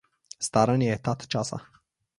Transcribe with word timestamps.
Staranje 0.47 0.87
je 0.91 0.99
tat 1.09 1.27
časa. 1.35 1.57